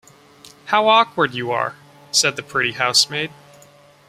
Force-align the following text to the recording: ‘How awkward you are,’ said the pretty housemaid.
‘How 0.65 0.87
awkward 0.87 1.35
you 1.35 1.51
are,’ 1.51 1.75
said 2.11 2.35
the 2.35 2.41
pretty 2.41 2.71
housemaid. 2.71 3.29